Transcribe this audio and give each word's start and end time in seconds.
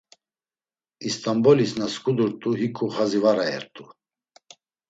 İst̆anbolis 1.07 1.71
na 1.79 1.87
sǩudurt̆u 1.93 2.49
hiǩu 2.59 2.85
xazi 2.93 3.19
var 3.23 3.37
ayert̆u. 3.43 3.83